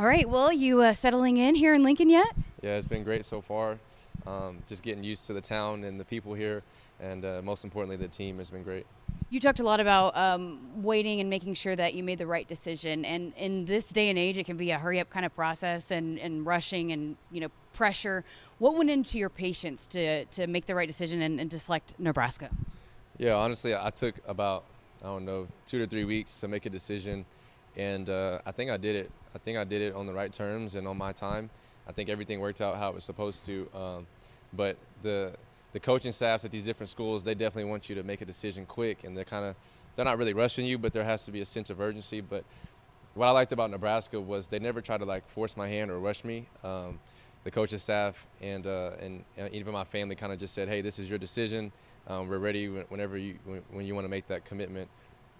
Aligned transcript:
All 0.00 0.06
right. 0.06 0.26
Well, 0.26 0.50
you 0.50 0.80
uh, 0.80 0.94
settling 0.94 1.36
in 1.36 1.54
here 1.54 1.74
in 1.74 1.82
Lincoln 1.82 2.08
yet? 2.08 2.34
Yeah, 2.62 2.76
it's 2.76 2.88
been 2.88 3.04
great 3.04 3.22
so 3.22 3.42
far. 3.42 3.78
Um, 4.26 4.62
just 4.66 4.82
getting 4.82 5.04
used 5.04 5.26
to 5.26 5.34
the 5.34 5.42
town 5.42 5.84
and 5.84 6.00
the 6.00 6.06
people 6.06 6.32
here, 6.32 6.62
and 7.00 7.22
uh, 7.22 7.42
most 7.44 7.64
importantly, 7.64 7.98
the 7.98 8.08
team 8.08 8.38
has 8.38 8.48
been 8.48 8.62
great. 8.62 8.86
You 9.28 9.40
talked 9.40 9.60
a 9.60 9.62
lot 9.62 9.78
about 9.78 10.16
um, 10.16 10.82
waiting 10.82 11.20
and 11.20 11.28
making 11.28 11.52
sure 11.52 11.76
that 11.76 11.92
you 11.92 12.02
made 12.02 12.16
the 12.16 12.26
right 12.26 12.48
decision. 12.48 13.04
And 13.04 13.34
in 13.36 13.66
this 13.66 13.90
day 13.90 14.08
and 14.08 14.18
age, 14.18 14.38
it 14.38 14.46
can 14.46 14.56
be 14.56 14.70
a 14.70 14.78
hurry 14.78 15.00
up 15.00 15.10
kind 15.10 15.26
of 15.26 15.36
process 15.36 15.90
and, 15.90 16.18
and 16.18 16.46
rushing 16.46 16.92
and 16.92 17.18
you 17.30 17.42
know 17.42 17.50
pressure. 17.74 18.24
What 18.56 18.76
went 18.76 18.88
into 18.88 19.18
your 19.18 19.28
patience 19.28 19.86
to, 19.88 20.24
to 20.24 20.46
make 20.46 20.64
the 20.64 20.74
right 20.74 20.88
decision 20.88 21.20
and, 21.20 21.38
and 21.38 21.50
to 21.50 21.58
select 21.58 21.92
Nebraska? 21.98 22.48
Yeah, 23.18 23.34
honestly, 23.34 23.76
I 23.76 23.90
took 23.90 24.14
about 24.26 24.64
I 25.02 25.08
don't 25.08 25.26
know 25.26 25.46
two 25.66 25.78
to 25.78 25.86
three 25.86 26.04
weeks 26.04 26.40
to 26.40 26.48
make 26.48 26.64
a 26.64 26.70
decision, 26.70 27.26
and 27.76 28.08
uh, 28.08 28.38
I 28.46 28.52
think 28.52 28.70
I 28.70 28.78
did 28.78 28.96
it. 28.96 29.10
I 29.34 29.38
think 29.38 29.58
I 29.58 29.64
did 29.64 29.82
it 29.82 29.94
on 29.94 30.06
the 30.06 30.14
right 30.14 30.32
terms 30.32 30.74
and 30.74 30.86
on 30.86 30.96
my 30.96 31.12
time. 31.12 31.50
I 31.88 31.92
think 31.92 32.08
everything 32.08 32.40
worked 32.40 32.60
out 32.60 32.76
how 32.76 32.88
it 32.90 32.94
was 32.94 33.04
supposed 33.04 33.46
to. 33.46 33.68
Um, 33.74 34.06
but 34.52 34.76
the 35.02 35.32
the 35.72 35.80
coaching 35.80 36.12
staffs 36.12 36.44
at 36.44 36.50
these 36.50 36.64
different 36.64 36.90
schools, 36.90 37.22
they 37.22 37.34
definitely 37.34 37.70
want 37.70 37.88
you 37.88 37.94
to 37.94 38.02
make 38.02 38.20
a 38.20 38.24
decision 38.24 38.66
quick, 38.66 39.04
and 39.04 39.16
they're 39.16 39.24
kind 39.24 39.44
of 39.44 39.54
they're 39.94 40.04
not 40.04 40.18
really 40.18 40.32
rushing 40.32 40.64
you, 40.64 40.78
but 40.78 40.92
there 40.92 41.04
has 41.04 41.24
to 41.26 41.32
be 41.32 41.40
a 41.40 41.44
sense 41.44 41.70
of 41.70 41.80
urgency. 41.80 42.20
But 42.20 42.44
what 43.14 43.26
I 43.26 43.30
liked 43.30 43.52
about 43.52 43.70
Nebraska 43.70 44.20
was 44.20 44.46
they 44.46 44.58
never 44.58 44.80
tried 44.80 44.98
to 44.98 45.04
like 45.04 45.28
force 45.30 45.56
my 45.56 45.68
hand 45.68 45.90
or 45.90 45.98
rush 45.98 46.24
me. 46.24 46.46
Um, 46.62 47.00
the 47.44 47.50
coaching 47.50 47.78
staff 47.78 48.26
and 48.40 48.66
uh, 48.66 48.92
and 49.00 49.24
even 49.52 49.72
my 49.72 49.84
family 49.84 50.14
kind 50.14 50.32
of 50.32 50.38
just 50.38 50.54
said, 50.54 50.68
"Hey, 50.68 50.80
this 50.80 50.98
is 50.98 51.08
your 51.08 51.18
decision. 51.18 51.72
Um, 52.06 52.28
we're 52.28 52.38
ready 52.38 52.66
whenever 52.66 53.16
you 53.16 53.36
when 53.70 53.86
you 53.86 53.94
want 53.94 54.04
to 54.04 54.10
make 54.10 54.26
that 54.26 54.44
commitment." 54.44 54.88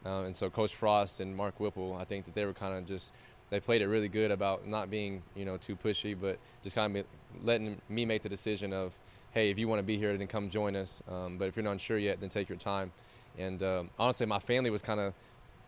Uh, 0.05 0.22
and 0.22 0.34
so 0.34 0.48
Coach 0.48 0.75
Frost 0.75 1.20
and 1.20 1.36
Mark 1.36 1.61
Whipple, 1.61 1.95
I 1.95 2.05
think 2.05 2.25
that 2.25 2.34
they 2.34 2.47
were 2.47 2.55
kind 2.55 2.75
of 2.75 2.86
just 2.86 3.12
they 3.50 3.60
played 3.60 3.82
it 3.82 3.88
really 3.88 4.09
good 4.09 4.30
about 4.30 4.66
not 4.66 4.90
being 4.90 5.22
you 5.34 5.45
know 5.45 5.56
too 5.56 5.77
pushy, 5.77 6.16
but 6.18 6.38
just 6.62 6.77
kind 6.77 6.96
of 6.96 7.04
letting 7.42 7.80
me 7.88 8.04
make 8.04 8.22
the 8.22 8.28
decision 8.28 8.72
of, 8.72 8.92
"Hey, 9.33 9.50
if 9.50 9.58
you 9.58 9.69
want 9.69 9.80
to 9.80 9.84
be 9.84 9.97
here, 9.98 10.16
then 10.16 10.27
come 10.27 10.48
join 10.48 10.77
us. 10.77 11.02
Um, 11.08 11.36
but 11.36 11.48
if 11.48 11.56
you're 11.56 11.64
not 11.64 11.80
sure 11.80 11.98
yet, 11.98 12.20
then 12.20 12.28
take 12.28 12.48
your 12.48 12.58
time." 12.58 12.92
And 13.38 13.62
um, 13.62 13.91
honestly, 13.98 14.27
my 14.27 14.38
family 14.38 14.70
was 14.70 14.83
kind 14.83 15.00
of 15.00 15.14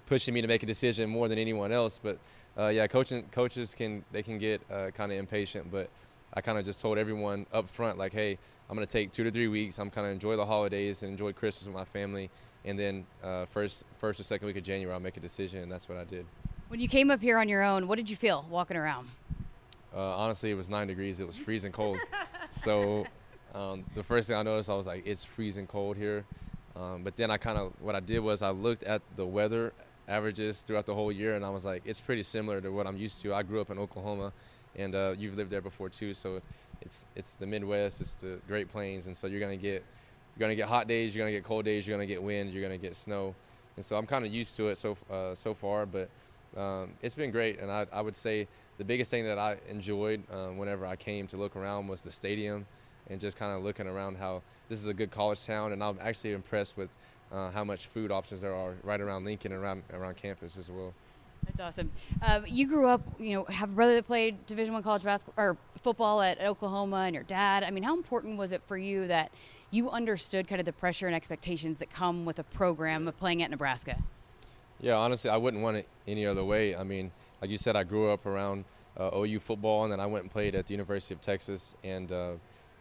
pushing 0.07 0.35
me 0.35 0.41
to 0.43 0.49
make 0.49 0.63
a 0.63 0.67
decision 0.67 1.09
more 1.11 1.29
than 1.29 1.39
anyone 1.39 1.73
else. 1.73 2.01
But 2.03 2.19
uh, 2.59 2.69
yeah, 2.69 2.87
coaching 2.87 3.25
coaches 3.31 3.75
can 3.75 4.05
they 4.13 4.23
can 4.23 4.39
get 4.39 4.61
uh, 4.71 4.91
kind 4.91 5.13
of 5.13 5.19
impatient, 5.19 5.71
but 5.71 5.91
I 6.35 6.41
kind 6.41 6.59
of 6.59 6.65
just 6.65 6.81
told 6.81 6.99
everyone 6.99 7.47
up 7.53 7.69
front, 7.69 7.99
like, 7.99 8.13
hey, 8.13 8.39
I'm 8.71 8.77
going 8.77 8.87
to 8.87 8.93
take 8.93 9.13
two 9.13 9.25
to 9.25 9.31
three 9.31 9.49
weeks. 9.49 9.79
I'm 9.79 9.91
kind 9.91 10.07
of 10.07 10.13
enjoy 10.13 10.37
the 10.37 10.47
holidays 10.47 11.03
and 11.03 11.13
enjoy 11.13 11.33
Christmas 11.33 11.67
with 11.67 11.77
my 11.77 11.85
family. 11.85 12.31
And 12.65 12.79
then 12.79 13.07
uh, 13.23 13.45
first, 13.47 13.85
first 13.99 14.21
or 14.21 14.23
second 14.23 14.47
week 14.47 14.57
of 14.57 14.63
January, 14.63 14.95
I'll 14.95 15.01
make 15.01 15.17
a 15.17 15.21
decision, 15.21 15.63
and 15.63 15.71
that's 15.71 15.89
what 15.89 15.99
I 15.99 16.05
did. 16.05 16.25
When 16.73 16.81
you 16.81 16.89
came 16.89 17.11
up 17.11 17.21
here 17.21 17.37
on 17.37 17.51
your 17.51 17.63
own, 17.63 17.87
what 17.87 17.97
did 17.97 18.09
you 18.09 18.17
feel 18.17 18.47
walking 18.49 18.79
around? 18.79 19.07
Uh, 19.95 20.17
honestly, 20.17 20.51
it 20.51 20.55
was 20.55 20.71
nine 20.71 20.87
degrees. 20.87 21.21
It 21.21 21.27
was 21.27 21.37
freezing 21.37 21.71
cold. 21.71 21.99
so 22.49 23.05
um, 23.55 23.85
the 23.95 24.03
first 24.03 24.31
thing 24.31 24.39
I 24.39 24.43
noticed, 24.43 24.71
I 24.71 24.75
was 24.75 24.87
like, 24.87 25.07
it's 25.07 25.23
freezing 25.23 25.67
cold 25.67 25.99
here. 25.99 26.25
Um, 26.75 27.03
but 27.03 27.15
then 27.15 27.31
I 27.31 27.37
kind 27.37 27.59
of, 27.59 27.75
what 27.79 27.95
I 27.95 28.01
did 28.01 28.21
was 28.21 28.41
I 28.41 28.49
looked 28.53 28.85
at 28.85 29.03
the 29.17 29.27
weather 29.27 29.75
averages 30.09 30.63
throughout 30.63 30.87
the 30.87 30.95
whole 30.95 31.13
year, 31.13 31.37
and 31.37 31.45
I 31.45 31.51
was 31.51 31.67
like, 31.67 31.83
it's 31.85 32.01
pretty 32.01 32.23
similar 32.23 32.63
to 32.63 32.71
what 32.71 32.87
I'm 32.87 32.97
used 32.97 33.21
to. 33.21 33.35
I 33.35 33.43
grew 33.43 33.61
up 33.61 33.69
in 33.69 33.79
Oklahoma, 33.79 34.33
and 34.75 34.95
uh, 34.95 35.15
you've 35.19 35.37
lived 35.37 35.51
there 35.51 35.61
before 35.61 35.91
too. 35.91 36.15
So 36.15 36.41
it's 36.81 37.07
it's 37.15 37.35
the 37.35 37.45
Midwest, 37.45 38.01
it's 38.01 38.15
the 38.15 38.41
Great 38.49 38.73
Plains, 38.73 39.09
and 39.09 39.15
so 39.15 39.27
you're 39.27 39.41
gonna 39.41 39.59
get 39.59 39.85
you're 40.35 40.41
gonna 40.41 40.57
get 40.57 40.69
hot 40.69 40.89
days, 40.89 41.15
you're 41.15 41.23
gonna 41.23 41.37
get 41.37 41.45
cold 41.45 41.67
days, 41.67 41.87
you're 41.87 41.99
gonna 41.99 42.07
get 42.07 42.23
wind, 42.23 42.51
you're 42.51 42.63
gonna 42.63 42.79
get 42.79 42.97
snow, 42.97 43.35
and 43.77 43.85
so 43.85 43.97
I'm 43.97 44.07
kind 44.07 44.25
of 44.25 44.33
used 44.33 44.57
to 44.57 44.69
it 44.69 44.79
so 44.79 44.97
uh, 45.11 45.35
so 45.35 45.53
far. 45.53 45.85
But 45.85 46.09
um, 46.57 46.95
it's 47.03 47.15
been 47.15 47.31
great, 47.31 47.61
and 47.61 47.71
I, 47.71 47.87
I 47.93 48.01
would 48.01 48.17
say 48.17 48.47
the 48.79 48.85
biggest 48.85 49.11
thing 49.11 49.25
that 49.25 49.39
I 49.39 49.57
enjoyed 49.69 50.23
um, 50.33 50.59
whenever 50.59 50.87
I 50.87 50.97
came 50.97 51.27
to 51.29 51.37
look 51.37 51.57
around 51.57 51.89
was 51.89 52.03
the 52.03 52.11
stadium, 52.11 52.67
and 53.09 53.21
just 53.21 53.37
kind 53.37 53.57
of 53.57 53.65
looking 53.65 53.87
around 53.87 54.17
how 54.17 54.43
this 54.69 54.79
is 54.79 54.89
a 54.89 54.95
good 54.95 55.11
college 55.11 55.45
town, 55.45 55.73
and 55.73 55.83
I'm 55.83 55.99
actually 56.01 56.33
impressed 56.33 56.77
with 56.77 56.91
uh, 57.33 57.51
how 57.51 57.65
much 57.65 57.87
food 57.87 58.11
options 58.11 58.41
there 58.43 58.55
are 58.55 58.75
right 58.83 59.01
around 59.01 59.25
Lincoln 59.25 59.53
and 59.53 59.63
around 59.63 59.83
around 59.93 60.17
campus 60.17 60.59
as 60.59 60.71
well. 60.71 60.93
That's 61.45 61.61
awesome. 61.61 61.91
Um, 62.25 62.45
you 62.47 62.69
grew 62.69 62.87
up, 62.87 63.01
you 63.19 63.35
know, 63.35 63.45
have 63.45 63.71
a 63.71 63.73
brother 63.73 63.97
that 63.97 64.07
played 64.07 64.47
Division 64.47 64.75
One 64.75 64.83
college 64.83 65.03
basketball 65.03 65.45
or 65.45 65.57
football 65.83 66.23
at 66.23 66.41
Oklahoma, 66.41 66.99
and 66.99 67.15
your 67.15 67.25
dad. 67.25 67.65
I 67.65 67.71
mean, 67.71 67.83
how 67.83 67.97
important 67.97 68.39
was 68.39 68.53
it 68.53 68.63
for 68.67 68.79
you 68.79 69.09
that 69.09 69.33
you 69.71 69.91
understood 69.91 70.47
kind 70.47 70.61
of 70.61 70.67
the 70.67 70.73
pressure 70.73 71.07
and 71.07 71.15
expectations 71.17 71.79
that 71.81 71.91
come 71.91 72.25
with 72.25 72.39
a 72.39 72.45
program 72.45 73.09
of 73.09 73.19
playing 73.19 73.43
at 73.43 73.51
Nebraska? 73.51 73.99
Yeah, 74.83 74.97
honestly, 74.97 75.31
I 75.31 75.37
wouldn't 75.37 75.63
want 75.63 75.77
it 75.77 75.89
any 76.09 76.27
other 76.27 76.45
way. 76.45 76.75
I 76.75 76.83
mean, 76.83 77.13
like 77.41 77.51
you 77.51 77.57
said, 77.57 77.77
I 77.77 77.85
grew 77.85 78.11
up 78.11 78.27
around 78.27 78.65
uh, 78.99 79.17
OU 79.17 79.39
football, 79.39 79.85
and 79.85 79.93
then 79.93 80.01
I 80.01 80.07
went 80.07 80.25
and 80.25 80.31
played 80.31 80.57
at 80.57 80.67
the 80.67 80.75
University 80.75 81.15
of 81.15 81.21
Texas, 81.21 81.77
and 81.85 82.11
uh, 82.13 82.33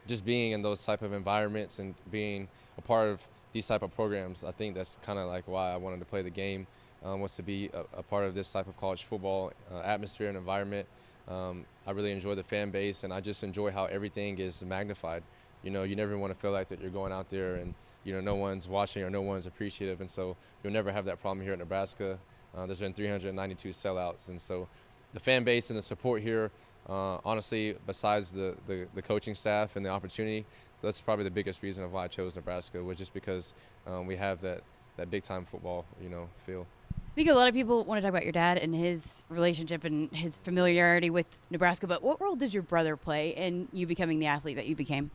just 0.07 0.25
being 0.25 0.51
in 0.51 0.63
those 0.63 0.83
type 0.83 1.03
of 1.03 1.13
environments 1.13 1.77
and 1.77 1.93
being 2.09 2.47
a 2.79 2.81
part 2.81 3.07
of 3.07 3.25
these 3.53 3.67
type 3.67 3.83
of 3.83 3.93
programs, 3.93 4.43
I 4.43 4.51
think 4.51 4.73
that's 4.73 4.97
kind 5.03 5.19
of 5.19 5.27
like 5.27 5.47
why 5.47 5.71
I 5.71 5.77
wanted 5.77 5.99
to 5.99 6.05
play 6.05 6.23
the 6.23 6.31
game 6.31 6.65
um, 7.03 7.21
was 7.21 7.35
to 7.35 7.43
be 7.43 7.69
a, 7.71 7.99
a, 7.99 8.03
part 8.03 8.25
of 8.25 8.33
this 8.33 8.51
type 8.51 8.67
of 8.67 8.77
college 8.77 9.03
football 9.03 9.51
uh, 9.71 9.81
atmosphere 9.81 10.27
and 10.27 10.37
environment. 10.37 10.87
Um, 11.27 11.65
I 11.85 11.91
really 11.91 12.11
enjoy 12.11 12.33
the 12.33 12.43
fan 12.43 12.71
base, 12.71 13.03
and 13.03 13.13
I 13.13 13.21
just 13.21 13.43
enjoy 13.43 13.69
how 13.69 13.85
everything 13.85 14.39
is 14.39 14.65
magnified. 14.65 15.21
You 15.61 15.69
know, 15.69 15.83
you 15.83 15.95
never 15.95 16.17
want 16.17 16.33
to 16.33 16.39
feel 16.39 16.51
like 16.51 16.67
that 16.69 16.81
you're 16.81 16.89
going 16.89 17.11
out 17.11 17.29
there 17.29 17.55
and 17.55 17.75
you 18.03 18.13
know 18.13 18.21
no 18.21 18.35
one's 18.35 18.67
watching 18.67 19.03
or 19.03 19.09
no 19.09 19.21
one's 19.21 19.47
appreciative, 19.47 20.01
and 20.01 20.09
so 20.09 20.35
you'll 20.63 20.73
never 20.73 20.91
have 20.91 21.05
that 21.05 21.21
problem 21.21 21.43
here 21.43 21.53
at 21.53 21.59
Nebraska. 21.59 22.17
Uh, 22.55 22.65
there's 22.65 22.79
been 22.79 22.93
392 22.93 23.69
sellouts, 23.69 24.29
and 24.29 24.39
so 24.39 24.67
the 25.13 25.19
fan 25.19 25.43
base 25.43 25.69
and 25.69 25.77
the 25.77 25.83
support 25.83 26.21
here. 26.21 26.51
Uh, 26.89 27.19
honestly, 27.23 27.75
besides 27.85 28.31
the, 28.31 28.55
the, 28.67 28.87
the, 28.95 29.01
coaching 29.03 29.35
staff 29.35 29.75
and 29.75 29.85
the 29.85 29.89
opportunity, 29.89 30.43
that's 30.81 30.99
probably 30.99 31.23
the 31.23 31.31
biggest 31.31 31.61
reason 31.61 31.83
of 31.83 31.93
why 31.93 32.05
I 32.05 32.07
chose 32.07 32.35
Nebraska 32.35 32.83
was 32.83 32.97
just 32.97 33.13
because 33.13 33.53
um, 33.85 34.07
we 34.07 34.15
have 34.15 34.41
that, 34.41 34.61
that 34.97 35.11
big 35.11 35.21
time 35.21 35.45
football, 35.45 35.85
you 36.01 36.09
know, 36.09 36.27
feel. 36.45 36.65
I 36.91 37.13
think 37.13 37.29
a 37.29 37.33
lot 37.33 37.47
of 37.47 37.53
people 37.53 37.83
want 37.83 37.99
to 37.99 38.01
talk 38.01 38.09
about 38.09 38.23
your 38.23 38.31
dad 38.31 38.57
and 38.57 38.73
his 38.73 39.25
relationship 39.29 39.83
and 39.83 40.11
his 40.11 40.37
familiarity 40.39 41.09
with 41.09 41.27
Nebraska, 41.51 41.85
but 41.85 42.01
what 42.01 42.19
role 42.19 42.35
did 42.35 42.53
your 42.53 42.63
brother 42.63 42.97
play 42.97 43.29
in 43.29 43.67
you 43.71 43.85
becoming 43.85 44.19
the 44.19 44.25
athlete 44.25 44.55
that 44.55 44.65
you 44.65 44.75
became? 44.75 45.11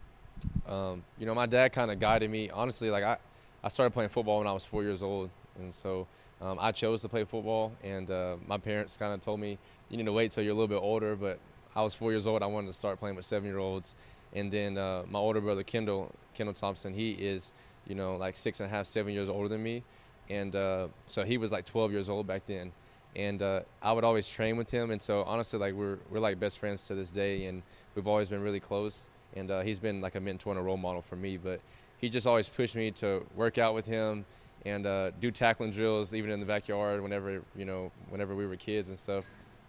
Um, 0.66 1.02
you 1.18 1.26
know, 1.26 1.34
my 1.34 1.46
dad 1.46 1.72
kind 1.72 1.90
of 1.90 1.98
guided 1.98 2.30
me. 2.30 2.50
Honestly, 2.50 2.90
like 2.90 3.04
I, 3.04 3.18
I 3.62 3.68
started 3.68 3.92
playing 3.92 4.10
football 4.10 4.38
when 4.38 4.46
I 4.46 4.52
was 4.52 4.64
four 4.64 4.82
years 4.82 5.02
old, 5.02 5.30
and 5.58 5.72
so 5.72 6.06
um, 6.40 6.58
I 6.60 6.72
chose 6.72 7.02
to 7.02 7.08
play 7.08 7.24
football. 7.24 7.72
And 7.82 8.10
uh, 8.10 8.36
my 8.46 8.58
parents 8.58 8.96
kind 8.96 9.12
of 9.14 9.20
told 9.20 9.40
me 9.40 9.58
you 9.88 9.96
need 9.96 10.06
to 10.06 10.12
wait 10.12 10.32
till 10.32 10.42
you're 10.42 10.52
a 10.52 10.56
little 10.56 10.68
bit 10.68 10.82
older. 10.82 11.16
But 11.16 11.38
I 11.74 11.82
was 11.82 11.94
four 11.94 12.10
years 12.10 12.26
old. 12.26 12.42
I 12.42 12.46
wanted 12.46 12.68
to 12.68 12.72
start 12.72 12.98
playing 12.98 13.16
with 13.16 13.24
seven-year-olds, 13.24 13.94
and 14.34 14.50
then 14.50 14.78
uh, 14.78 15.04
my 15.08 15.18
older 15.18 15.40
brother 15.40 15.62
Kendall, 15.62 16.12
Kendall 16.34 16.54
Thompson, 16.54 16.92
he 16.92 17.12
is, 17.12 17.52
you 17.86 17.94
know, 17.94 18.16
like 18.16 18.36
six 18.36 18.60
and 18.60 18.66
a 18.66 18.70
half, 18.70 18.86
seven 18.86 19.12
years 19.12 19.28
older 19.28 19.48
than 19.48 19.62
me 19.62 19.82
and 20.28 20.56
uh, 20.56 20.88
so 21.06 21.24
he 21.24 21.38
was 21.38 21.52
like 21.52 21.64
12 21.64 21.92
years 21.92 22.08
old 22.08 22.26
back 22.26 22.44
then 22.46 22.72
and 23.14 23.40
uh, 23.40 23.60
I 23.82 23.92
would 23.92 24.04
always 24.04 24.28
train 24.28 24.56
with 24.56 24.70
him 24.70 24.90
and 24.90 25.00
so 25.00 25.22
honestly 25.22 25.58
like 25.58 25.74
we're 25.74 25.98
we're 26.10 26.20
like 26.20 26.38
best 26.38 26.58
friends 26.58 26.86
to 26.88 26.94
this 26.94 27.10
day 27.10 27.46
and 27.46 27.62
we've 27.94 28.06
always 28.06 28.28
been 28.28 28.42
really 28.42 28.60
close 28.60 29.08
and 29.36 29.50
uh, 29.50 29.60
he's 29.60 29.78
been 29.78 30.00
like 30.00 30.14
a 30.14 30.20
mentor 30.20 30.50
and 30.50 30.58
a 30.58 30.62
role 30.62 30.76
model 30.76 31.02
for 31.02 31.16
me 31.16 31.36
but 31.36 31.60
he 31.98 32.08
just 32.08 32.26
always 32.26 32.48
pushed 32.48 32.76
me 32.76 32.90
to 32.90 33.24
work 33.36 33.58
out 33.58 33.74
with 33.74 33.86
him 33.86 34.24
and 34.66 34.86
uh, 34.86 35.10
do 35.20 35.30
tackling 35.30 35.70
drills 35.70 36.14
even 36.14 36.30
in 36.30 36.40
the 36.40 36.46
backyard 36.46 37.00
whenever 37.02 37.42
you 37.56 37.64
know 37.64 37.90
whenever 38.10 38.34
we 38.34 38.46
were 38.46 38.56
kids 38.56 38.88
and 38.88 38.98
stuff. 38.98 39.24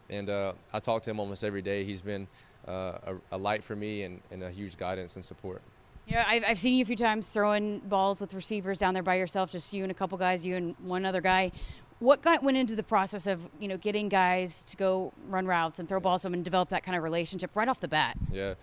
And 0.09 0.29
uh, 0.29 0.53
I 0.73 0.79
talk 0.79 1.03
to 1.03 1.11
him 1.11 1.19
almost 1.19 1.43
every 1.43 1.61
day. 1.61 1.83
He's 1.83 2.01
been 2.01 2.27
uh, 2.67 2.71
a, 3.05 3.15
a, 3.33 3.37
light 3.37 3.61
for 3.63 3.75
me 3.75 4.03
and, 4.03 4.21
and 4.31 4.41
a 4.41 4.49
huge 4.49 4.77
guidance 4.77 5.17
and 5.17 5.23
support. 5.23 5.61
Yeah, 6.07 6.23
I've, 6.25 6.43
I've 6.47 6.57
seen 6.57 6.75
you 6.75 6.81
a 6.81 6.85
few 6.85 6.95
times 6.95 7.27
throwing 7.27 7.79
balls 7.79 8.21
with 8.21 8.33
receivers 8.33 8.79
down 8.79 8.93
there 8.93 9.03
by 9.03 9.15
yourself, 9.15 9.51
just 9.51 9.73
you 9.73 9.83
and 9.83 9.91
a 9.91 9.95
couple 9.95 10.17
guys, 10.17 10.45
you 10.45 10.55
and 10.55 10.75
one 10.79 11.05
other 11.05 11.19
guy. 11.19 11.51
What 11.99 12.21
got 12.21 12.41
went 12.41 12.55
into 12.55 12.75
the 12.75 12.83
process 12.83 13.27
of 13.27 13.47
you 13.59 13.67
know 13.67 13.77
getting 13.77 14.09
guys 14.09 14.63
to 14.65 14.77
go 14.77 15.13
run 15.27 15.45
routes 15.45 15.79
and 15.79 15.87
throw 15.87 15.99
balls 15.99 16.21
to 16.21 16.27
them 16.27 16.33
and 16.33 16.45
develop 16.45 16.69
that 16.69 16.83
kind 16.83 16.95
of 16.95 17.03
relationship 17.03 17.55
right 17.55 17.67
off 17.67 17.81
the 17.81 17.87
bat? 17.87 18.17
Yeah, 18.31 18.53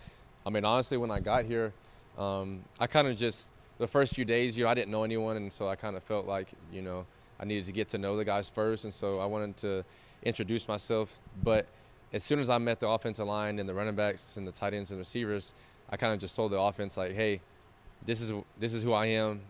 I 0.46 0.50
mean 0.50 0.64
honestly, 0.64 0.96
when 0.96 1.10
I 1.10 1.20
got 1.20 1.44
here, 1.44 1.72
um, 2.18 2.60
I 2.78 2.86
kind 2.86 3.08
of 3.08 3.16
just 3.16 3.50
the 3.78 3.88
first 3.88 4.14
few 4.14 4.24
days, 4.24 4.56
you 4.56 4.64
know, 4.64 4.70
I 4.70 4.74
didn't 4.74 4.90
know 4.90 5.04
anyone, 5.04 5.36
and 5.36 5.52
so 5.52 5.68
I 5.68 5.74
kind 5.76 5.96
of 5.96 6.02
felt 6.02 6.26
like 6.26 6.48
you 6.72 6.82
know 6.82 7.06
I 7.40 7.44
needed 7.44 7.64
to 7.64 7.72
get 7.72 7.88
to 7.90 7.98
know 7.98 8.16
the 8.16 8.24
guys 8.24 8.48
first, 8.48 8.84
and 8.84 8.92
so 8.92 9.18
I 9.20 9.26
wanted 9.26 9.56
to 9.58 9.84
introduce 10.22 10.68
myself. 10.68 11.18
But 11.42 11.66
as 12.12 12.22
soon 12.22 12.38
as 12.38 12.50
I 12.50 12.58
met 12.58 12.78
the 12.80 12.88
offensive 12.88 13.26
line 13.26 13.58
and 13.58 13.68
the 13.68 13.74
running 13.74 13.94
backs 13.94 14.36
and 14.36 14.46
the 14.46 14.52
tight 14.52 14.74
ends 14.74 14.90
and 14.90 14.98
receivers, 14.98 15.52
I 15.90 15.96
kind 15.96 16.12
of 16.12 16.18
just 16.18 16.36
told 16.36 16.52
the 16.52 16.60
offense 16.60 16.96
like, 16.96 17.12
hey, 17.12 17.40
this 18.04 18.20
is 18.20 18.32
this 18.58 18.74
is 18.74 18.82
who 18.82 18.92
I 18.92 19.06
am, 19.06 19.40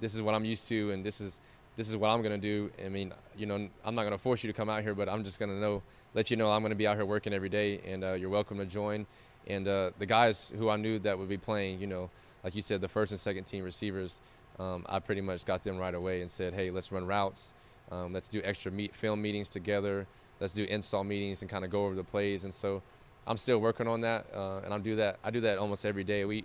this 0.00 0.14
is 0.14 0.22
what 0.22 0.34
I'm 0.34 0.44
used 0.44 0.68
to, 0.68 0.90
and 0.92 1.04
this 1.04 1.20
is 1.20 1.40
this 1.76 1.88
is 1.88 1.96
what 1.96 2.10
I'm 2.10 2.22
gonna 2.22 2.38
do. 2.38 2.70
I 2.84 2.88
mean, 2.88 3.12
you 3.36 3.46
know, 3.46 3.68
I'm 3.84 3.94
not 3.94 4.04
gonna 4.04 4.18
force 4.18 4.44
you 4.44 4.52
to 4.52 4.56
come 4.56 4.68
out 4.68 4.82
here, 4.82 4.94
but 4.94 5.08
I'm 5.08 5.24
just 5.24 5.40
gonna 5.40 5.58
know, 5.58 5.82
let 6.14 6.30
you 6.30 6.36
know 6.36 6.50
I'm 6.50 6.62
gonna 6.62 6.74
be 6.74 6.86
out 6.86 6.96
here 6.96 7.06
working 7.06 7.32
every 7.32 7.48
day, 7.48 7.80
and 7.86 8.04
uh, 8.04 8.12
you're 8.12 8.30
welcome 8.30 8.58
to 8.58 8.66
join. 8.66 9.06
And 9.46 9.66
uh, 9.66 9.90
the 9.98 10.06
guys 10.06 10.52
who 10.56 10.70
I 10.70 10.76
knew 10.76 10.98
that 11.00 11.18
would 11.18 11.28
be 11.28 11.38
playing, 11.38 11.80
you 11.80 11.86
know, 11.86 12.10
like 12.44 12.54
you 12.54 12.62
said, 12.62 12.80
the 12.80 12.88
first 12.88 13.12
and 13.12 13.20
second 13.20 13.44
team 13.44 13.64
receivers, 13.64 14.20
um, 14.58 14.84
I 14.88 14.98
pretty 14.98 15.20
much 15.20 15.44
got 15.44 15.62
them 15.62 15.78
right 15.78 15.94
away 15.94 16.20
and 16.20 16.30
said, 16.30 16.54
hey, 16.54 16.70
let's 16.70 16.92
run 16.92 17.06
routes, 17.06 17.54
um, 17.90 18.12
let's 18.12 18.28
do 18.28 18.40
extra 18.44 18.70
meet, 18.70 18.94
film 18.94 19.20
meetings 19.22 19.48
together. 19.48 20.06
let's 20.40 20.52
do 20.52 20.64
install 20.64 21.04
meetings 21.04 21.42
and 21.42 21.50
kind 21.50 21.64
of 21.64 21.70
go 21.70 21.86
over 21.86 21.94
the 21.94 22.04
plays. 22.04 22.44
And 22.44 22.52
so 22.52 22.82
I'm 23.26 23.36
still 23.36 23.58
working 23.58 23.86
on 23.86 24.00
that, 24.00 24.26
uh, 24.34 24.58
and 24.64 24.74
I 24.74 24.78
do 24.78 24.96
that. 24.96 25.18
I 25.22 25.30
do 25.30 25.40
that 25.42 25.58
almost 25.58 25.86
every 25.86 26.04
day. 26.04 26.24
We, 26.24 26.44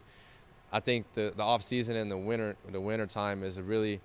I 0.72 0.80
think 0.80 1.12
the 1.14 1.34
the 1.36 1.44
off 1.44 1.64
season 1.64 1.96
and 1.96 2.12
the 2.12 2.18
winter 2.18 2.56
the 2.72 2.80
winter 2.80 3.08
time 3.08 3.44
is 3.44 3.58
a 3.58 3.64
really 3.64 4.00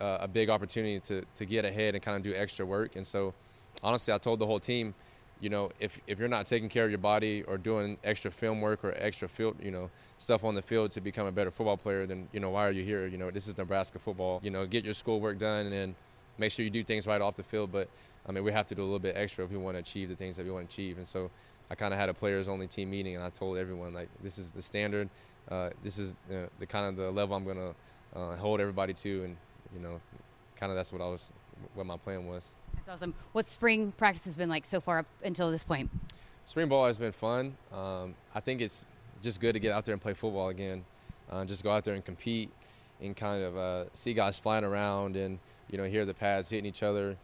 uh, 0.00 0.18
a 0.20 0.28
big 0.28 0.48
opportunity 0.48 1.00
to 1.00 1.22
to 1.34 1.44
get 1.44 1.64
ahead 1.64 1.94
and 1.94 2.04
kind 2.04 2.16
of 2.16 2.22
do 2.22 2.32
extra 2.34 2.64
work. 2.64 2.94
And 2.94 3.06
so, 3.06 3.34
honestly, 3.82 4.14
I 4.14 4.18
told 4.18 4.38
the 4.38 4.46
whole 4.46 4.60
team, 4.60 4.94
you 5.40 5.50
know, 5.50 5.70
if 5.80 6.00
if 6.06 6.18
you're 6.18 6.28
not 6.28 6.46
taking 6.46 6.68
care 6.68 6.84
of 6.84 6.90
your 6.90 6.98
body 6.98 7.42
or 7.42 7.58
doing 7.58 7.98
extra 8.04 8.30
film 8.30 8.60
work 8.60 8.84
or 8.84 8.94
extra 8.96 9.28
field, 9.28 9.56
you 9.62 9.70
know, 9.70 9.90
stuff 10.18 10.44
on 10.44 10.54
the 10.54 10.62
field 10.62 10.90
to 10.92 11.00
become 11.00 11.26
a 11.26 11.32
better 11.32 11.50
football 11.50 11.76
player, 11.76 12.06
then 12.06 12.28
you 12.32 12.40
know 12.40 12.50
why 12.50 12.66
are 12.66 12.70
you 12.70 12.84
here? 12.84 13.06
You 13.06 13.18
know, 13.18 13.30
this 13.30 13.48
is 13.48 13.56
Nebraska 13.56 13.98
football. 13.98 14.40
You 14.42 14.50
know, 14.50 14.66
get 14.66 14.84
your 14.84 14.94
schoolwork 14.94 15.38
done 15.38 15.72
and 15.72 15.94
make 16.38 16.52
sure 16.52 16.64
you 16.64 16.70
do 16.70 16.84
things 16.84 17.06
right 17.06 17.20
off 17.20 17.36
the 17.36 17.42
field. 17.42 17.72
But 17.72 17.88
I 18.26 18.32
mean, 18.32 18.44
we 18.44 18.52
have 18.52 18.66
to 18.66 18.74
do 18.74 18.82
a 18.82 18.84
little 18.84 18.98
bit 18.98 19.16
extra 19.16 19.44
if 19.44 19.50
we 19.50 19.56
want 19.56 19.76
to 19.76 19.80
achieve 19.80 20.08
the 20.08 20.16
things 20.16 20.36
that 20.36 20.46
we 20.46 20.52
want 20.52 20.68
to 20.68 20.74
achieve. 20.74 20.98
And 20.98 21.06
so, 21.06 21.30
I 21.70 21.74
kind 21.74 21.92
of 21.92 22.00
had 22.00 22.08
a 22.08 22.14
players 22.14 22.48
only 22.48 22.66
team 22.66 22.90
meeting, 22.90 23.16
and 23.16 23.24
I 23.24 23.30
told 23.30 23.56
everyone 23.58 23.94
like, 23.94 24.08
this 24.22 24.38
is 24.38 24.52
the 24.52 24.62
standard. 24.62 25.08
Uh, 25.50 25.70
this 25.82 25.98
is 25.98 26.14
uh, 26.30 26.46
the 26.58 26.66
kind 26.66 26.86
of 26.86 26.96
the 26.96 27.10
level 27.10 27.36
I'm 27.36 27.44
gonna 27.44 27.74
uh, 28.14 28.36
hold 28.36 28.60
everybody 28.60 28.94
to, 28.94 29.24
and 29.24 29.36
you 29.74 29.80
know, 29.80 30.00
kind 30.56 30.70
of 30.70 30.76
that's 30.76 30.92
what 30.92 31.02
I 31.02 31.06
was, 31.06 31.32
what 31.74 31.86
my 31.86 31.96
plan 31.96 32.26
was. 32.26 32.54
That's 32.86 32.98
awesome. 33.00 33.14
What 33.32 33.46
spring 33.46 33.92
practice 33.92 34.26
has 34.26 34.36
been 34.36 34.50
like 34.50 34.66
so 34.66 34.80
far 34.80 34.98
up 34.98 35.06
until 35.24 35.50
this 35.50 35.64
point? 35.64 35.90
Spring 36.44 36.68
ball 36.68 36.86
has 36.86 36.98
been 36.98 37.12
fun. 37.12 37.56
Um, 37.72 38.14
I 38.34 38.40
think 38.40 38.60
it's 38.60 38.84
just 39.22 39.40
good 39.40 39.54
to 39.54 39.58
get 39.58 39.72
out 39.72 39.86
there 39.86 39.94
and 39.94 40.02
play 40.02 40.12
football 40.12 40.48
again. 40.48 40.84
Uh, 41.30 41.46
just 41.46 41.62
go 41.62 41.70
out 41.70 41.84
there 41.84 41.94
and 41.94 42.04
compete, 42.04 42.50
and 43.00 43.16
kind 43.16 43.42
of 43.42 43.56
uh, 43.56 43.84
see 43.94 44.12
guys 44.12 44.38
flying 44.38 44.64
around, 44.64 45.16
and 45.16 45.38
you 45.70 45.78
know, 45.78 45.84
hear 45.84 46.04
the 46.04 46.12
pads 46.12 46.50
hitting 46.50 46.66
each 46.66 46.82
other, 46.82 47.16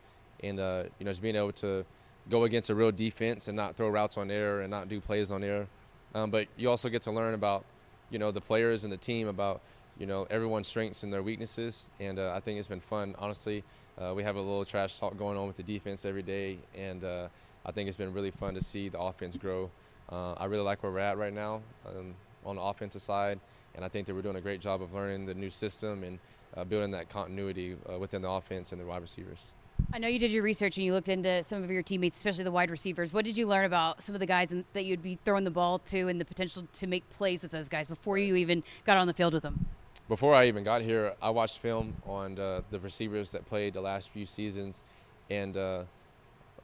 and 0.43 0.59
uh, 0.59 0.85
you 0.99 1.05
know, 1.05 1.11
just 1.11 1.21
being 1.21 1.37
able 1.37 1.53
to 1.53 1.85
go 2.31 2.45
against 2.45 2.71
a 2.71 2.75
real 2.75 2.91
defense 2.91 3.49
and 3.49 3.57
not 3.57 3.77
throw 3.77 3.89
routes 3.89 4.17
on 4.17 4.31
air 4.31 4.63
and 4.63 4.71
not 4.71 4.89
do 4.89 5.01
plays 5.01 5.31
on 5.31 5.45
air. 5.45 5.67
Um, 6.15 6.31
but 6.31 6.47
you 6.57 6.71
also 6.71 6.89
get 6.89 7.03
to 7.03 7.11
learn 7.11 7.35
about, 7.35 7.65
you 8.11 8.19
know, 8.19 8.31
the 8.31 8.41
players 8.41 8.85
and 8.85 8.93
the 8.93 8.97
team 8.97 9.29
about, 9.29 9.61
you 10.01 10.07
know, 10.07 10.27
everyone's 10.31 10.67
strengths 10.67 11.03
and 11.03 11.13
their 11.13 11.23
weaknesses. 11.23 11.91
And 12.01 12.19
uh, 12.19 12.33
I 12.35 12.41
think 12.41 12.59
it's 12.59 12.67
been 12.67 12.81
fun. 12.81 13.15
Honestly, 13.19 13.63
uh, 13.99 14.15
we 14.17 14.23
have 14.23 14.37
a 14.37 14.41
little 14.41 14.65
trash 14.65 14.99
talk 14.99 15.17
going 15.19 15.37
on 15.37 15.47
with 15.47 15.57
the 15.57 15.63
defense 15.63 16.07
every 16.07 16.23
day, 16.23 16.59
and 16.75 17.05
uh, 17.05 17.29
I 17.67 17.71
think 17.71 17.87
it's 17.87 17.99
been 17.99 18.15
really 18.15 18.31
fun 18.31 18.55
to 18.55 18.65
see 18.65 18.89
the 18.89 18.99
offense 18.99 19.37
grow. 19.37 19.71
Uh, 20.11 20.33
I 20.33 20.47
really 20.47 20.65
like 20.65 20.83
where 20.83 20.91
we're 20.91 21.01
at 21.01 21.19
right 21.19 21.35
now 21.35 21.61
um, 21.87 22.15
on 22.47 22.57
the 22.57 22.63
offensive 22.63 23.03
side, 23.03 23.39
and 23.75 23.85
I 23.85 23.89
think 23.89 24.07
that 24.07 24.15
we're 24.15 24.23
doing 24.23 24.37
a 24.37 24.41
great 24.41 24.61
job 24.63 24.81
of 24.81 24.95
learning 24.95 25.27
the 25.27 25.35
new 25.35 25.51
system 25.51 26.03
and 26.03 26.19
uh, 26.57 26.65
building 26.65 26.91
that 26.93 27.11
continuity 27.11 27.77
uh, 27.93 27.99
within 27.99 28.23
the 28.23 28.31
offense 28.31 28.73
and 28.73 28.81
the 28.81 28.87
wide 28.87 29.03
receivers. 29.03 29.53
I 29.93 29.99
know 29.99 30.09
you 30.09 30.19
did 30.19 30.31
your 30.31 30.43
research 30.43 30.77
and 30.79 30.85
you 30.85 30.93
looked 30.93 31.09
into 31.09 31.43
some 31.43 31.63
of 31.63 31.71
your 31.71 31.83
teammates, 31.83 32.17
especially 32.17 32.45
the 32.45 32.51
wide 32.51 32.71
receivers. 32.71 33.13
What 33.13 33.25
did 33.25 33.37
you 33.37 33.47
learn 33.47 33.65
about 33.67 34.03
some 34.03 34.15
of 34.15 34.21
the 34.21 34.27
guys 34.27 34.53
that 34.73 34.85
you'd 34.85 35.03
be 35.03 35.19
throwing 35.25 35.45
the 35.45 35.51
ball 35.51 35.79
to 35.79 36.09
and 36.09 36.21
the 36.21 36.25
potential 36.25 36.67
to 36.73 36.87
make 36.87 37.09
plays 37.11 37.43
with 37.43 37.53
those 37.53 37.69
guys 37.69 37.87
before 37.87 38.17
you 38.17 38.35
even 38.37 38.63
got 38.85 38.97
on 38.97 39.07
the 39.07 39.15
field 39.15 39.35
with 39.35 39.43
them? 39.43 39.67
Before 40.09 40.35
I 40.35 40.47
even 40.49 40.65
got 40.65 40.83
here, 40.83 41.15
I 41.23 41.31
watched 41.31 41.59
film 41.59 41.95
on 42.05 42.39
uh, 42.39 42.63
the 42.71 42.81
receivers 42.81 43.31
that 43.33 43.47
played 43.47 43.75
the 43.75 43.81
last 43.81 44.09
few 44.11 44.27
seasons, 44.27 44.83
and 45.29 45.57
uh, 45.57 45.83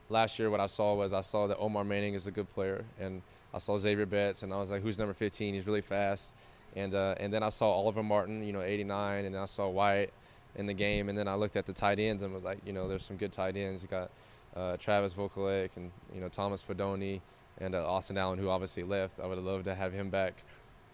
last 0.08 0.38
year 0.38 0.50
what 0.50 0.61
I 0.61 0.67
saw 0.67 0.94
was 0.94 1.12
I 1.12 1.20
saw 1.20 1.46
that 1.46 1.56
Omar 1.58 1.84
Manning 1.84 2.14
is 2.14 2.26
a 2.26 2.32
good 2.32 2.49
player, 2.50 2.84
and 2.99 3.23
I 3.55 3.58
saw 3.58 3.78
Zavier 3.78 4.08
Betts, 4.08 4.43
and 4.43 4.52
I 4.52 4.56
was 4.56 4.70
like, 4.70 4.82
who's 4.82 4.99
number 4.99 5.14
15? 5.14 5.55
He's 5.55 5.67
really 5.67 5.81
fast, 5.81 6.34
and 6.75 6.94
uh, 6.94 7.14
and 7.19 7.32
then 7.32 7.43
I 7.43 7.49
saw 7.50 7.70
Oliver 7.70 8.02
Martin, 8.02 8.43
you 8.43 8.52
know, 8.52 8.62
89, 8.62 9.25
and 9.25 9.37
I 9.37 9.44
saw 9.44 9.69
White 9.69 10.11
in 10.56 10.67
the 10.67 10.75
game. 10.75 11.08
And 11.08 11.17
then 11.17 11.28
I 11.28 11.34
looked 11.34 11.56
at 11.56 11.67
the 11.67 11.73
tight 11.73 11.99
ends 11.99 12.23
and 12.23 12.34
was 12.34 12.43
like, 12.43 12.58
you 12.67 12.73
know, 12.73 12.88
there's 12.88 13.05
some 13.05 13.17
good 13.17 13.32
tight 13.32 13.56
ends. 13.56 13.82
You 13.82 13.88
got 13.88 14.11
uh, 14.56 14.76
Travis 14.78 15.14
Vokolek 15.14 15.76
and 15.76 15.90
you 16.14 16.20
know 16.20 16.28
Thomas 16.28 16.62
Fidone 16.62 17.20
and 17.58 17.75
uh, 17.75 17.87
Austin 17.87 18.19
Allen, 18.19 18.38
who 18.38 18.49
obviously 18.49 18.82
left. 18.82 19.20
I 19.20 19.26
would 19.26 19.38
have 19.38 19.46
loved 19.46 19.64
to 19.64 19.75
have 19.75 19.93
him 19.93 20.11
back. 20.11 20.34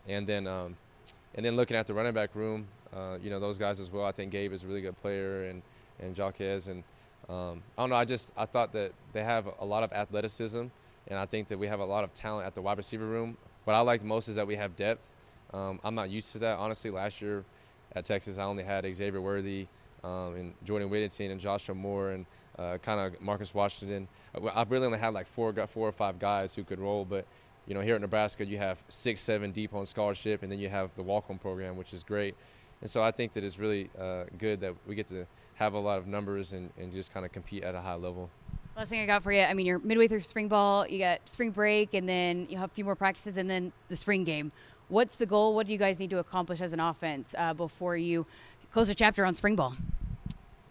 And 0.09 0.27
then 0.27 0.47
um, 0.47 0.77
and 1.35 1.45
then 1.45 1.57
looking 1.57 1.77
at 1.77 1.87
the 1.87 1.95
running 1.95 2.13
back 2.13 2.35
room, 2.35 2.67
uh, 2.93 3.19
you 3.23 3.31
know 3.31 3.41
those 3.41 3.59
guys 3.59 3.81
as 3.81 3.91
well. 3.91 4.05
I 4.05 4.13
think 4.13 4.33
Gabe 4.33 4.53
is 4.53 4.65
a 4.65 4.67
really 4.67 4.81
good 4.81 4.97
player 4.97 5.45
and 5.45 5.63
and 6.01 6.17
Jaquez 6.17 6.69
and 6.69 6.83
um, 7.29 7.63
I 7.79 7.83
don't 7.83 7.91
know. 7.91 7.97
I 7.97 8.05
just 8.05 8.33
I 8.37 8.45
thought 8.45 8.73
that 8.73 8.93
they 9.13 9.23
have 9.25 9.47
a 9.61 9.65
lot 9.65 9.83
of 9.83 9.93
athleticism, 9.93 10.61
and 11.09 11.19
I 11.19 11.27
think 11.27 11.49
that 11.49 11.59
we 11.59 11.67
have 11.67 11.81
a 11.81 11.85
lot 11.85 12.05
of 12.05 12.13
talent 12.15 12.47
at 12.47 12.55
the 12.55 12.63
wide 12.63 12.77
receiver 12.77 13.07
room. 13.07 13.37
What 13.65 13.75
I 13.75 13.81
liked 13.81 14.05
most 14.05 14.29
is 14.29 14.37
that 14.37 14.47
we 14.47 14.57
have 14.57 14.77
depth. 14.77 15.09
Um, 15.55 15.79
I'm 15.85 15.95
not 15.95 16.11
used 16.11 16.33
to 16.33 16.39
that 16.41 16.59
honestly. 16.59 16.91
Last 16.91 17.23
year 17.23 17.45
at 17.95 18.05
Texas, 18.05 18.39
I 18.39 18.45
only 18.45 18.65
had 18.65 18.85
Xavier 18.95 19.21
Worthy 19.21 19.67
um, 20.03 20.35
and 20.35 20.55
Jordan 20.65 20.91
Whittington 20.91 21.31
and 21.31 21.41
Joshua 21.41 21.75
Moore 21.75 22.11
and 22.11 22.27
uh, 22.59 22.79
kind 22.79 23.01
of 23.01 23.21
Marcus 23.21 23.55
Washington. 23.55 24.09
I 24.35 24.65
really 24.69 24.87
only 24.87 24.99
had 24.99 25.15
like 25.15 25.27
four, 25.27 25.53
four 25.67 25.89
or 25.89 25.93
five 25.93 26.19
guys 26.19 26.55
who 26.55 26.65
could 26.65 26.79
roll, 26.79 27.05
but 27.05 27.27
you 27.67 27.75
know, 27.75 27.81
here 27.81 27.95
at 27.95 28.01
Nebraska, 28.01 28.45
you 28.45 28.59
have 28.59 28.83
six, 28.89 29.21
seven 29.21 29.53
deep 29.53 29.75
on 29.75 29.87
scholarship, 29.87 30.43
and 30.43 30.51
then 30.51 30.59
you 30.59 30.69
have 30.69 30.95
the 30.97 31.03
walk-on 31.03 31.39
program, 31.39 31.77
which 31.77 31.93
is 31.93 32.03
great. 32.03 32.35
And 32.81 32.91
so 32.91 33.03
I 33.03 33.13
think 33.13 33.33
that 33.33 33.45
it's 33.45 33.59
really 33.59 33.91
uh, 33.99 34.25
good 34.39 34.61
that 34.61 34.75
we 34.87 34.95
get 34.95 35.07
to 35.09 35.27
have 35.55 35.75
a 35.75 35.79
lot 35.79 35.99
of 35.99 36.07
numbers 36.07 36.53
and, 36.53 36.71
and 36.79 36.93
just 36.93 37.15
kind 37.15 37.25
of 37.25 37.33
compete 37.33 37.63
at 37.63 37.75
a 37.75 37.81
high 37.81 37.95
level. 37.95 38.29
Last 38.77 38.89
thing 38.89 39.01
I 39.01 39.07
got 39.07 39.23
for 39.23 39.33
you, 39.33 39.43
I 39.43 39.55
mean, 39.55 39.67
you're 39.67 39.79
midway 39.79 40.09
through 40.09 40.23
spring 40.23 40.49
ball, 40.49 40.89
you 40.89 40.99
got 40.99 41.29
spring 41.29 41.51
break, 41.51 41.95
and 41.95 42.09
then 42.09 42.47
you 42.51 42.57
have 42.57 42.71
a 42.71 42.75
few 42.75 42.85
more 42.85 42.97
practices, 42.97 43.37
and 43.37 43.49
then 43.49 43.71
the 43.89 43.97
spring 43.97 44.25
game. 44.25 44.51
What's 44.89 45.17
the 45.17 45.27
goal? 45.27 45.55
What 45.55 45.67
do 45.67 45.73
you 45.73 45.79
guys 45.79 46.01
need 46.01 46.11
to 46.11 46.19
accomplish 46.19 46.61
as 46.61 46.73
an 46.73 46.81
offense 46.81 47.35
uh, 47.39 47.55
before 47.55 47.97
you 47.97 48.27
close 48.71 48.89
a 48.89 48.95
chapter 48.95 49.25
on 49.25 49.35
spring 49.35 49.57
ball? 49.57 49.75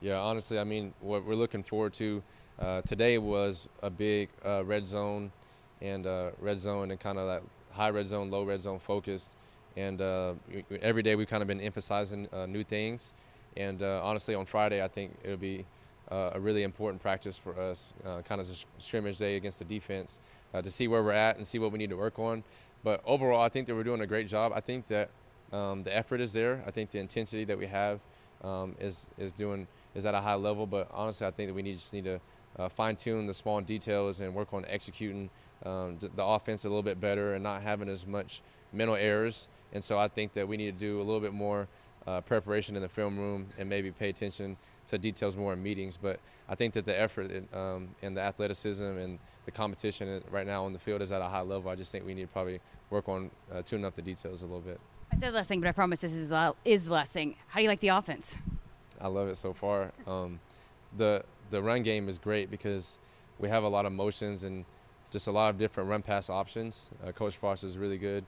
Yeah, 0.01 0.19
honestly, 0.19 0.59
I 0.59 0.63
mean, 0.63 0.93
what 0.99 1.23
we're 1.23 1.35
looking 1.35 1.63
forward 1.63 1.93
to 1.93 2.23
uh, 2.59 2.81
today 2.81 3.19
was 3.19 3.69
a 3.81 3.89
big 3.89 4.29
uh, 4.43 4.65
red 4.65 4.87
zone 4.87 5.31
and 5.81 6.05
uh, 6.05 6.31
red 6.39 6.59
zone 6.59 6.91
and 6.91 6.99
kind 6.99 7.17
of 7.17 7.27
that 7.27 7.43
high 7.71 7.89
red 7.89 8.07
zone, 8.07 8.29
low 8.29 8.43
red 8.43 8.61
zone 8.61 8.79
focused. 8.79 9.37
And 9.77 10.01
uh, 10.01 10.33
every 10.81 11.01
day 11.01 11.15
we've 11.15 11.29
kind 11.29 11.41
of 11.41 11.47
been 11.47 11.61
emphasizing 11.61 12.27
uh, 12.33 12.45
new 12.45 12.63
things. 12.63 13.13
And 13.57 13.81
honestly, 13.81 14.35
on 14.35 14.45
Friday, 14.45 14.81
I 14.83 14.87
think 14.87 15.13
it'll 15.23 15.37
be 15.37 15.65
a 16.09 16.39
really 16.39 16.63
important 16.63 17.01
practice 17.01 17.37
for 17.37 17.57
us, 17.59 17.93
kind 18.25 18.39
of 18.39 18.49
a 18.49 18.53
scrimmage 18.81 19.17
day 19.17 19.35
against 19.35 19.59
the 19.59 19.65
defense, 19.65 20.19
to 20.53 20.71
see 20.71 20.87
where 20.87 21.03
we're 21.03 21.11
at 21.11 21.35
and 21.35 21.45
see 21.45 21.59
what 21.59 21.71
we 21.71 21.77
need 21.77 21.89
to 21.89 21.97
work 21.97 22.17
on. 22.17 22.43
But 22.83 23.01
overall, 23.05 23.41
I 23.41 23.49
think 23.49 23.67
that 23.67 23.75
we're 23.75 23.83
doing 23.83 24.01
a 24.01 24.07
great 24.07 24.27
job. 24.27 24.53
I 24.55 24.61
think 24.61 24.87
that 24.87 25.09
um, 25.51 25.83
the 25.83 25.95
effort 25.95 26.21
is 26.21 26.33
there. 26.33 26.63
I 26.65 26.71
think 26.71 26.91
the 26.91 26.99
intensity 26.99 27.43
that 27.45 27.57
we 27.57 27.67
have 27.67 27.99
um, 28.43 28.75
is 28.79 29.09
is 29.17 29.31
doing 29.31 29.67
is 29.95 30.05
at 30.05 30.13
a 30.13 30.21
high 30.21 30.35
level. 30.35 30.65
But 30.65 30.87
honestly, 30.91 31.27
I 31.27 31.31
think 31.31 31.49
that 31.49 31.53
we 31.53 31.61
need 31.61 31.73
just 31.73 31.93
need 31.93 32.05
to 32.05 32.19
uh, 32.57 32.69
fine 32.69 32.95
tune 32.95 33.27
the 33.27 33.33
small 33.33 33.61
details 33.61 34.19
and 34.21 34.33
work 34.33 34.53
on 34.53 34.65
executing 34.67 35.29
um, 35.65 35.97
the 35.99 36.23
offense 36.23 36.65
a 36.65 36.69
little 36.69 36.83
bit 36.83 36.99
better 36.99 37.35
and 37.35 37.43
not 37.43 37.61
having 37.61 37.89
as 37.89 38.05
much 38.07 38.41
mental 38.73 38.95
errors. 38.95 39.47
And 39.73 39.83
so 39.83 39.97
I 39.97 40.07
think 40.07 40.33
that 40.33 40.47
we 40.47 40.57
need 40.57 40.79
to 40.79 40.85
do 40.85 40.97
a 40.97 41.03
little 41.03 41.19
bit 41.19 41.33
more 41.33 41.67
uh, 42.07 42.21
preparation 42.21 42.75
in 42.75 42.81
the 42.81 42.89
film 42.89 43.17
room 43.17 43.47
and 43.57 43.69
maybe 43.69 43.91
pay 43.91 44.09
attention 44.09 44.57
to 44.87 44.97
details 44.97 45.37
more 45.37 45.53
in 45.53 45.61
meetings. 45.61 45.97
But 45.97 46.19
I 46.49 46.55
think 46.55 46.73
that 46.73 46.85
the 46.85 46.99
effort 46.99 47.31
um, 47.53 47.89
and 48.01 48.17
the 48.17 48.21
athleticism 48.21 48.83
and 48.83 49.19
the 49.45 49.51
competition 49.51 50.21
right 50.31 50.47
now 50.47 50.65
on 50.65 50.73
the 50.73 50.79
field 50.79 51.01
is 51.01 51.11
at 51.11 51.21
a 51.21 51.27
high 51.27 51.41
level. 51.41 51.69
I 51.69 51.75
just 51.75 51.91
think 51.91 52.05
we 52.05 52.13
need 52.13 52.23
to 52.23 52.27
probably 52.27 52.59
work 52.89 53.07
on 53.07 53.29
uh, 53.51 53.61
tuning 53.61 53.85
up 53.85 53.95
the 53.95 54.01
details 54.01 54.41
a 54.41 54.45
little 54.45 54.61
bit. 54.61 54.79
I 55.11 55.15
said 55.17 55.31
the 55.31 55.37
last 55.37 55.47
thing, 55.47 55.59
but 55.59 55.67
I 55.67 55.73
promise 55.73 55.99
this 55.99 56.13
is, 56.13 56.31
uh, 56.31 56.53
is 56.65 56.85
the 56.85 56.93
last 56.93 57.13
thing. 57.13 57.35
How 57.47 57.59
do 57.59 57.63
you 57.63 57.69
like 57.69 57.81
the 57.81 57.89
offense? 57.89 58.37
I 58.99 59.07
love 59.07 59.27
it 59.27 59.35
so 59.35 59.53
far. 59.53 59.91
Um, 60.07 60.39
the 60.95 61.23
the 61.49 61.61
run 61.61 61.83
game 61.83 62.07
is 62.07 62.17
great 62.17 62.49
because 62.49 62.97
we 63.39 63.49
have 63.49 63.63
a 63.63 63.67
lot 63.67 63.85
of 63.85 63.91
motions 63.91 64.43
and 64.43 64.63
just 65.11 65.27
a 65.27 65.31
lot 65.31 65.49
of 65.49 65.59
different 65.59 65.89
run 65.89 66.01
pass 66.01 66.29
options. 66.29 66.89
Uh, 67.05 67.11
Coach 67.11 67.37
Frost 67.37 67.63
is 67.63 67.77
really 67.77 67.97
good 67.97 68.23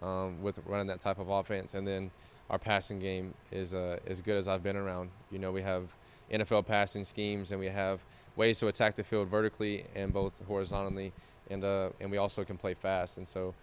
um, 0.00 0.40
with 0.42 0.60
running 0.66 0.86
that 0.86 1.00
type 1.00 1.18
of 1.18 1.28
offense, 1.28 1.74
and 1.74 1.86
then 1.86 2.10
our 2.48 2.58
passing 2.58 2.98
game 2.98 3.34
is 3.50 3.74
uh, 3.74 3.98
as 4.06 4.20
good 4.20 4.36
as 4.36 4.48
I've 4.48 4.62
been 4.62 4.76
around. 4.76 5.10
You 5.30 5.38
know, 5.38 5.52
we 5.52 5.62
have 5.62 5.84
NFL 6.32 6.66
passing 6.66 7.04
schemes, 7.04 7.50
and 7.50 7.60
we 7.60 7.66
have 7.66 8.00
ways 8.36 8.60
to 8.60 8.68
attack 8.68 8.94
the 8.94 9.04
field 9.04 9.28
vertically 9.28 9.84
and 9.94 10.12
both 10.12 10.40
horizontally, 10.46 11.12
and 11.50 11.64
uh, 11.64 11.90
and 12.00 12.10
we 12.10 12.16
also 12.16 12.44
can 12.44 12.56
play 12.56 12.74
fast. 12.74 13.18
And 13.18 13.26
so, 13.26 13.54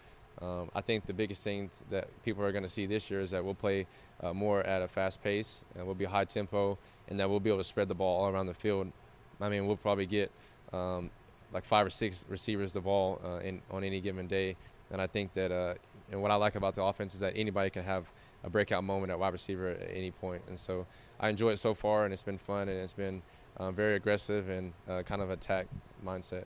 um, 0.41 0.69
I 0.75 0.81
think 0.81 1.05
the 1.05 1.13
biggest 1.13 1.43
thing 1.43 1.71
that 1.89 2.09
people 2.23 2.43
are 2.43 2.51
going 2.51 2.63
to 2.63 2.69
see 2.69 2.85
this 2.85 3.09
year 3.09 3.21
is 3.21 3.31
that 3.31 3.43
we'll 3.43 3.55
play 3.55 3.87
uh, 4.21 4.33
more 4.33 4.61
at 4.63 4.81
a 4.81 4.87
fast 4.87 5.23
pace, 5.23 5.63
and 5.75 5.85
we'll 5.85 5.95
be 5.95 6.05
high 6.05 6.25
tempo, 6.25 6.77
and 7.07 7.19
that 7.19 7.29
we'll 7.29 7.39
be 7.39 7.49
able 7.49 7.59
to 7.59 7.63
spread 7.63 7.87
the 7.87 7.95
ball 7.95 8.21
all 8.21 8.29
around 8.29 8.47
the 8.47 8.53
field. 8.53 8.91
I 9.39 9.49
mean, 9.49 9.65
we'll 9.65 9.77
probably 9.77 10.05
get 10.05 10.31
um, 10.73 11.09
like 11.55 11.65
five 11.65 11.87
or 11.87 11.89
six 11.89 12.25
receivers 12.29 12.73
the 12.73 12.81
ball 12.81 13.19
uh, 13.25 13.39
in 13.39 13.61
on 13.71 13.83
any 13.83 13.99
given 14.01 14.27
day, 14.27 14.55
and 14.91 15.01
I 15.01 15.07
think 15.07 15.33
that. 15.33 15.51
Uh, 15.51 15.73
and 16.11 16.21
what 16.21 16.29
I 16.29 16.35
like 16.35 16.53
about 16.53 16.75
the 16.75 16.83
offense 16.83 17.15
is 17.15 17.19
that 17.21 17.33
anybody 17.35 17.71
can 17.71 17.83
have 17.83 18.11
a 18.43 18.49
breakout 18.49 18.83
moment 18.83 19.11
at 19.11 19.17
wide 19.17 19.33
receiver 19.33 19.69
at 19.69 19.89
any 19.91 20.11
point. 20.11 20.43
And 20.47 20.59
so 20.59 20.85
I 21.19 21.29
enjoy 21.29 21.53
it 21.53 21.57
so 21.57 21.73
far, 21.73 22.05
and 22.05 22.13
it's 22.13 22.21
been 22.21 22.37
fun, 22.37 22.69
and 22.69 22.77
it's 22.77 22.93
been 22.93 23.23
um, 23.57 23.73
very 23.73 23.95
aggressive 23.95 24.49
and 24.49 24.73
uh, 24.87 25.01
kind 25.01 25.21
of 25.21 25.31
attack 25.31 25.67
mindset. 26.05 26.43